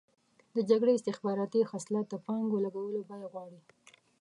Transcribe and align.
د 0.55 0.57
جګړې 0.69 0.91
استخباراتي 0.95 1.61
خصلت 1.71 2.05
د 2.09 2.15
پانګو 2.25 2.63
لګولو 2.65 2.99
بیه 3.09 3.27
غواړي. 3.31 3.59